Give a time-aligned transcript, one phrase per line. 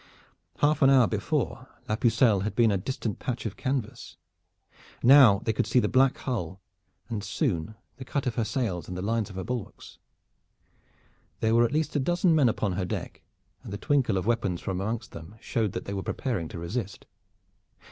[0.61, 4.17] Half an hour before La Pucelle had been a distant patch of canvas.
[5.03, 6.59] Now they could see the black hull,
[7.07, 9.99] and soon the cut of her sails and the lines of her bulwarks.
[11.39, 13.21] There were at least a dozen men upon her deck,
[13.61, 17.05] and the twinkle of weapons from amongst them showed that they were preparing to resist.